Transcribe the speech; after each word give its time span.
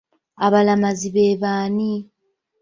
Abalamazi 0.45 1.07
be 1.15 1.25
b'ani? 1.41 1.93